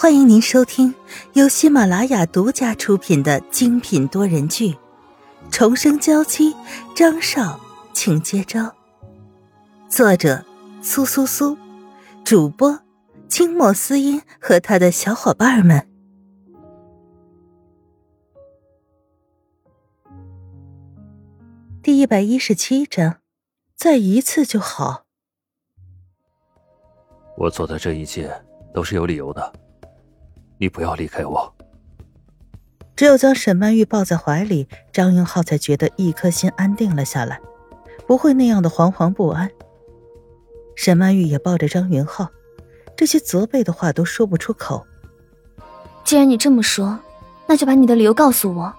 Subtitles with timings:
[0.00, 0.94] 欢迎您收听
[1.34, 4.72] 由喜马拉雅独家出品的精品多人剧
[5.50, 6.54] 《重生娇妻》，
[6.96, 7.60] 张少，
[7.92, 8.74] 请接招。
[9.90, 10.42] 作者：
[10.80, 11.54] 苏苏苏，
[12.24, 12.80] 主播：
[13.28, 15.86] 清墨思音和他的小伙伴们。
[21.82, 23.18] 第一百一十七章，
[23.76, 25.04] 再一次就好。
[27.36, 28.34] 我做的这一切
[28.72, 29.52] 都是有理由的。
[30.60, 31.52] 你不要离开我。
[32.94, 37.40] 只有将沈曼玉抱在怀里，张云浩才觉得一颗心安定了下来，
[38.06, 39.50] 不会那样的惶惶不安。
[40.76, 42.28] 沈曼玉也抱着张云浩，
[42.94, 44.86] 这些责备的话都说不出口。
[46.04, 46.98] 既然你这么说，
[47.46, 48.70] 那就把你的理由告诉我，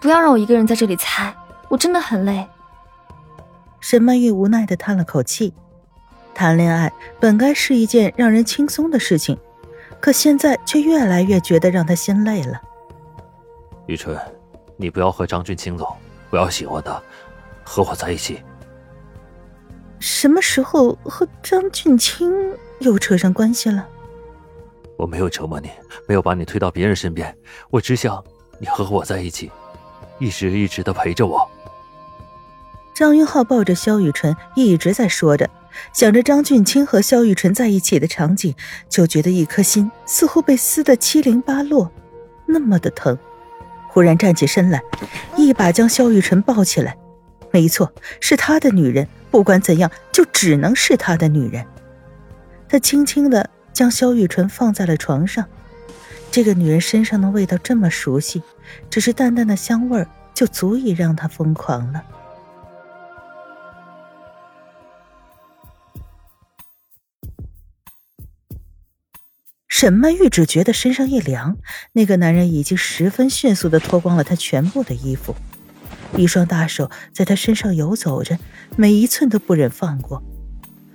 [0.00, 1.34] 不要让我一个人在这里猜，
[1.68, 2.46] 我真的很累。
[3.80, 5.52] 沈曼玉无奈的叹了口气，
[6.32, 9.36] 谈恋爱本该是一件让人轻松的事情。
[10.04, 12.60] 可现在却越来越觉得让他心累了。
[13.86, 14.14] 雨春，
[14.76, 15.96] 你不要和张俊清走，
[16.28, 17.02] 不要喜欢他，
[17.64, 18.42] 和我在一起。
[19.98, 22.30] 什么时候和张俊清
[22.80, 23.88] 又扯上关系了？
[24.98, 25.70] 我没有折磨你，
[26.06, 27.34] 没有把你推到别人身边，
[27.70, 28.22] 我只想
[28.58, 29.50] 你和我在一起，
[30.18, 31.48] 一直一直的陪着我。
[32.94, 35.48] 张云浩抱着萧雨辰，一直在说着。
[35.92, 38.54] 想着张俊清和萧雨辰在一起的场景，
[38.88, 41.90] 就觉得一颗心似乎被撕得七零八落，
[42.46, 43.18] 那么的疼。
[43.88, 44.82] 忽然站起身来，
[45.36, 46.96] 一把将萧雨辰抱起来。
[47.52, 51.64] 没错，是他的女人，不管怎样，就只能是他的女人。
[52.68, 55.44] 他轻轻的将萧雨辰放在了床上。
[56.32, 58.42] 这个女人身上的味道这么熟悉，
[58.90, 62.02] 只是淡淡的香味就足以让他疯狂了。
[69.84, 71.58] 沈曼玉只觉得身上一凉，
[71.92, 75.36] 那个男人已经十分迅速的脱光了她全部的衣服，
[76.16, 78.38] 一双大手在她身上游走着，
[78.78, 80.22] 每一寸都不忍放过，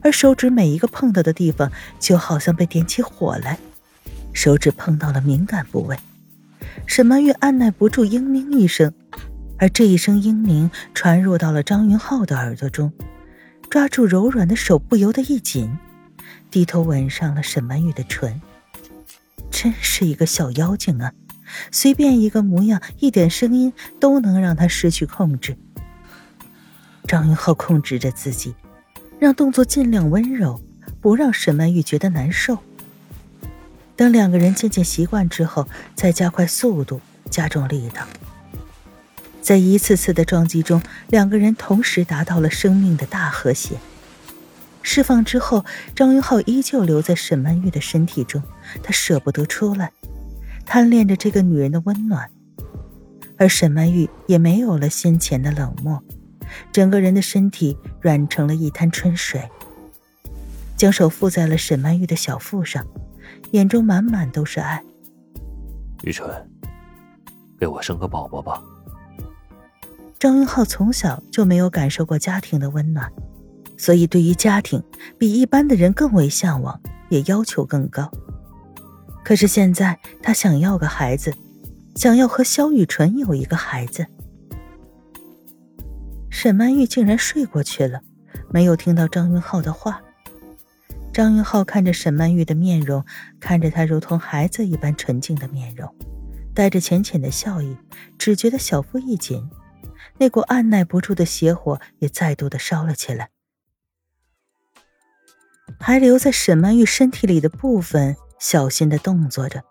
[0.00, 3.58] 而手指每一个碰到的地方，就好像被点起火来，
[4.32, 5.98] 手指碰到了敏感部位，
[6.86, 8.94] 沈曼玉按耐不住嘤咛一声，
[9.58, 12.90] 而这一声嘤咛传入到了张云浩的耳朵中，
[13.68, 15.76] 抓住柔软的手不由得一紧，
[16.50, 18.40] 低头吻上了沈曼玉的唇。
[19.50, 21.12] 真是一个小妖精啊！
[21.70, 25.56] 随便一个模样，一点声音都能让他失去控制。
[27.06, 28.54] 张云浩控制着自己，
[29.18, 30.60] 让动作尽量温柔，
[31.00, 32.58] 不让沈曼玉觉得难受。
[33.96, 38.06] 等两个人渐渐习惯之后，再加快速度，加重力道。
[39.42, 43.76] 在一次次的撞击中，两个人同时达到了生命的大和谐。
[44.82, 45.64] 释放之后，
[45.94, 48.42] 张云浩依旧留在沈曼玉的身体中，
[48.82, 49.92] 他舍不得出来，
[50.64, 52.30] 贪恋着这个女人的温暖。
[53.36, 56.02] 而沈曼玉也没有了先前的冷漠，
[56.72, 59.48] 整个人的身体软成了一滩春水，
[60.76, 62.86] 将手附在了沈曼玉的小腹上，
[63.52, 64.82] 眼中满满都是爱。
[66.02, 66.26] 雨辰，
[67.58, 68.62] 给我生个宝宝吧。
[70.18, 73.10] 张云浩从小就没有感受过家庭的温暖。
[73.80, 74.82] 所以，对于家庭，
[75.16, 78.12] 比一般的人更为向往，也要求更高。
[79.24, 81.32] 可是现在，他想要个孩子，
[81.94, 84.06] 想要和萧雨纯有一个孩子。
[86.28, 88.02] 沈曼玉竟然睡过去了，
[88.50, 90.02] 没有听到张云浩的话。
[91.10, 93.02] 张云浩看着沈曼玉的面容，
[93.40, 95.90] 看着她如同孩子一般纯净的面容，
[96.52, 97.74] 带着浅浅的笑意，
[98.18, 99.48] 只觉得小腹一紧，
[100.18, 103.30] 那股按耐不住的邪火也再度的烧了起来。
[105.78, 109.62] 还留在沈曼玉身体里的部分，小心的动作着，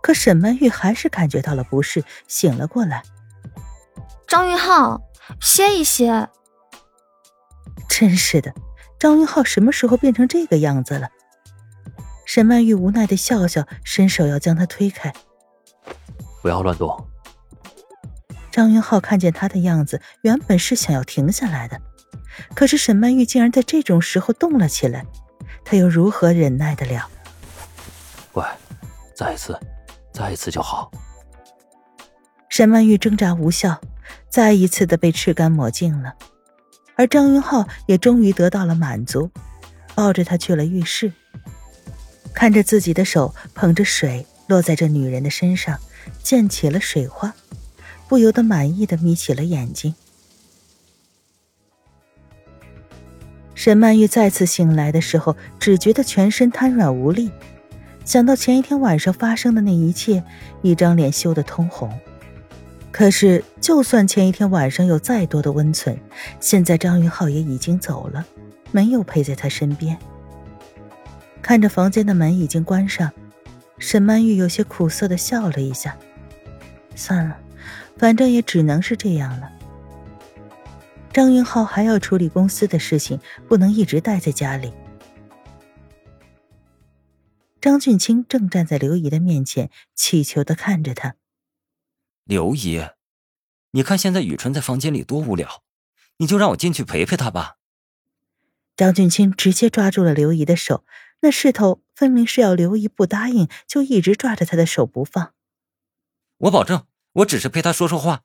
[0.00, 3.02] 可沈曼玉还是感觉到了不适，醒了过来。
[4.26, 5.00] 张云浩，
[5.40, 6.28] 歇一歇。
[7.88, 8.52] 真是的，
[8.98, 11.08] 张云浩什么时候变成这个样子了？
[12.24, 15.12] 沈曼玉无奈的笑笑，伸手要将他推开。
[16.42, 17.06] 不要乱动。
[18.50, 21.80] 张云浩看见他的样子，原本是想要停下来的。
[22.54, 25.04] 可是沈曼玉竟然在这种时候动了起来，
[25.64, 27.08] 她又如何忍耐得了？
[28.32, 28.56] 乖，
[29.14, 29.58] 再一次，
[30.12, 30.90] 再一次就好。
[32.48, 33.80] 沈曼玉挣扎无效，
[34.28, 36.14] 再一次的被吃干抹净了。
[36.96, 39.30] 而张云浩也终于得到了满足，
[39.94, 41.12] 抱着她去了浴室，
[42.32, 45.78] 看着自己的手捧着水落在这女人的身上，
[46.22, 47.34] 溅起了水花，
[48.06, 49.94] 不由得满意的眯起了眼睛。
[53.54, 57.30] 沈曼玉再次醒来的时候，只觉得全身瘫软无力，
[58.04, 60.22] 想到前一天晚上发生的那一切，
[60.62, 61.92] 一张脸羞得通红。
[62.90, 65.98] 可是，就算前一天晚上有再多的温存，
[66.40, 68.24] 现在张云浩也已经走了，
[68.70, 69.96] 没有陪在他身边。
[71.42, 73.10] 看着房间的门已经关上，
[73.78, 75.96] 沈曼玉有些苦涩的笑了一下。
[76.94, 77.36] 算了，
[77.98, 79.50] 反正也只能是这样了。
[81.14, 84.72] 张云浩还要处理公司的事情，不能一直待在家里。
[87.60, 91.14] 张俊清正站在刘姨的面前，乞求的看着他。
[92.24, 92.84] 刘姨，
[93.70, 95.62] 你看现在雨春在房间里多无聊，
[96.16, 97.58] 你就让我进去陪陪她吧。
[98.74, 100.84] 张俊清直接抓住了刘姨的手，
[101.20, 105.32] 那势头分明是要刘姨不答应，就一直抓着她的手不放。
[106.38, 108.24] 我保证，我只是陪她说说话。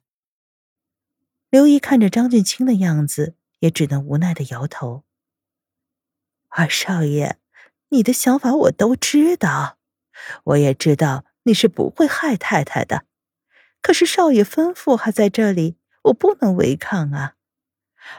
[1.50, 5.04] 刘姨看着张俊清的样子，也只能无奈的摇头。
[6.50, 7.38] 二少爷，
[7.90, 9.80] 你的想法我都知道，
[10.44, 13.06] 我也知道你是不会害太太的。
[13.82, 17.36] 可是少爷吩咐还在这里，我不能违抗啊！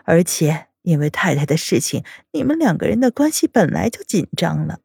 [0.04, 4.80] 而且因为太太的事情，你们两个人的关系本来就紧张了，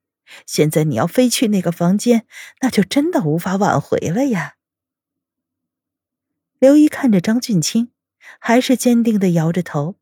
[0.46, 2.28] 现在你要飞去那个房间，
[2.62, 4.56] 那就真的无法挽回了呀。
[6.60, 7.92] 刘姨看着张俊清，
[8.40, 9.96] 还是坚定的摇着头，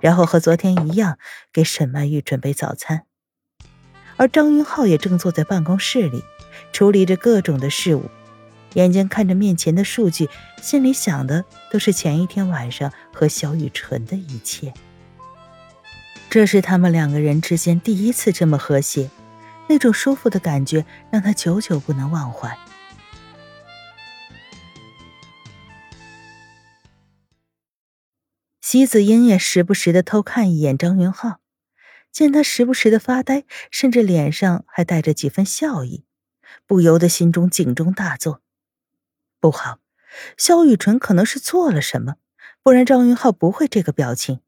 [0.00, 1.18] 然后和昨天一样
[1.52, 3.06] 给沈曼玉准备早餐，
[4.16, 6.22] 而张云浩也正坐在办公室里，
[6.72, 8.10] 处理着各种的事务。
[8.74, 10.30] 眼睛看着面前的数据，
[10.62, 14.72] 心里想的都是前一天晚上和小雨纯的一切。
[16.30, 19.10] 这是他们两个人之间第一次这么和谐，
[19.68, 22.56] 那种舒服的感觉让他久久不能忘怀。
[28.72, 31.40] 席子英也时不时的偷看一眼张云浩，
[32.10, 36.06] 见他时不时的发呆，甚至脸上还带着几分笑意，
[36.66, 38.40] 不由得心中警钟大作。
[39.40, 39.80] 不好，
[40.38, 42.14] 萧雨纯可能是做了什么，
[42.62, 44.40] 不然张云浩不会这个表情。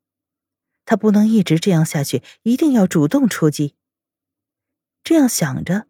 [0.86, 3.74] 他不能一直这样下去，一定要主动出击。
[5.02, 5.84] 这样想着，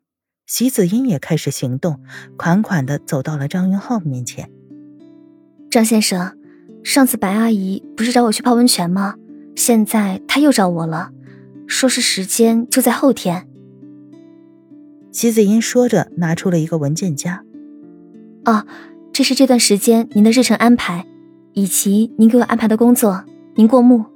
[0.45, 2.03] 席子英也开始行动，
[2.37, 4.51] 款款的走到了张云浩面前。
[5.71, 6.37] 张先生，
[6.85, 9.17] 上次白阿姨不是找我去泡温泉吗？
[9.57, 11.11] 现在她又找我了，
[11.67, 13.49] 说是时间就在后天。
[15.11, 17.43] 席子英说着，拿出了一个文件夹。
[18.45, 18.65] 哦。
[19.13, 21.07] 这是这段时间您的日程安排，
[21.53, 24.07] 以及您给我安排的工作，您过目。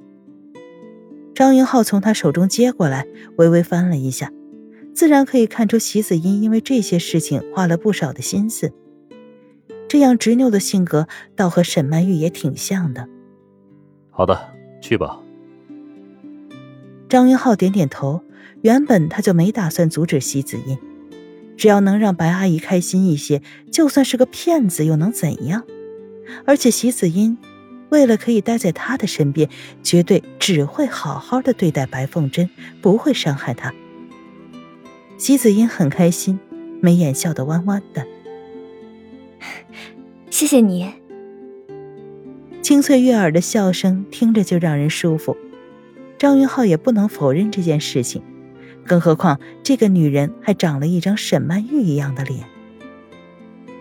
[1.33, 3.07] 张云浩从他手中接过来，
[3.37, 4.29] 微微翻了一下，
[4.93, 8.73] 自然可以看出席子英因为这些事情花了不少的心思。
[9.89, 13.09] 这样执拗的性格，倒和沈曼玉也挺像的。
[14.11, 14.39] 好的，
[14.79, 15.19] 去吧。
[17.09, 18.21] 张云浩点点头，
[18.61, 20.77] 原本他就没打算阻止席子音。
[21.57, 23.41] 只要能让白阿姨开心一些，
[23.71, 25.63] 就算是个骗子又能怎样？
[26.45, 27.37] 而且席子音
[27.89, 29.49] 为了可以待在他的身边，
[29.81, 32.47] 绝对只会好好的对待白凤珍，
[32.79, 33.73] 不会伤害她。
[35.17, 36.39] 席子音很开心，
[36.79, 38.05] 眉眼笑得弯弯的。
[40.29, 40.91] 谢谢你。
[42.61, 45.35] 清脆悦耳的笑声听着就让人舒服。
[46.17, 48.21] 张云浩也不能否认这件事情。
[48.85, 52.39] 更何况，这个女人还长了一张沈曼玉一样的脸。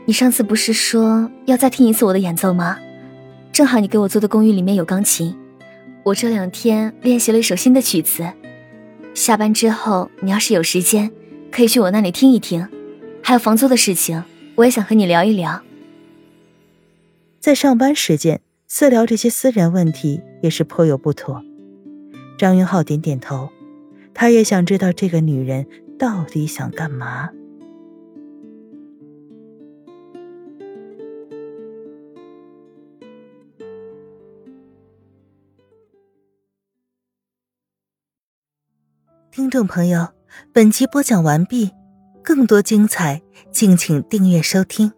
[0.05, 2.79] 你上次不是说要再听一次我的演奏吗？
[3.53, 5.35] 正好你给我租的公寓里面有钢琴，
[6.05, 8.27] 我这两天练习了一首新的曲子。
[9.15, 11.11] 下班之后，你要是有时间，
[11.51, 12.69] 可以去我那里听一听。
[13.23, 14.23] 还有房租的事情，
[14.55, 15.61] 我也想和你聊一聊。
[17.49, 21.43] 在上班时间私聊这些私人问题，也是颇有不妥。
[22.37, 23.49] 张云浩点点头。
[24.13, 25.67] 他也想知道这个女人
[25.99, 27.31] 到底想干嘛。
[39.31, 40.09] 听众朋友，
[40.53, 41.71] 本集播讲完毕，
[42.23, 44.98] 更多精彩，敬请订阅收听。